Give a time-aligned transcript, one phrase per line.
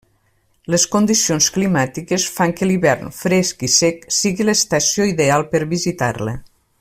[0.75, 6.39] Les condicions climàtiques fan que l'hivern, fresc i sec, sigui l'estació ideal per visitar-la.